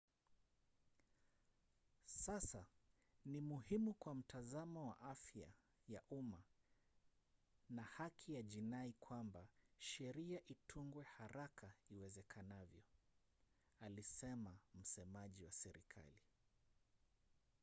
"sasa 2.05 2.65
ni 3.25 3.41
muhimu 3.41 3.93
kwa 3.93 4.15
mtazamo 4.15 4.87
wa 4.87 5.01
afya 5.01 5.47
ya 5.89 6.01
umma 6.09 6.43
na 7.69 7.81
haki 7.83 8.33
ya 8.33 8.41
jinai 8.43 8.93
kwamba 8.99 9.47
sheria 9.79 10.39
itungwe 10.47 11.03
haraka 11.05 11.73
iwezekanavyo 11.89 12.81
alisema 13.79 14.57
msemaji 14.75 15.43
wa 15.43 15.51
serikali 15.51 16.21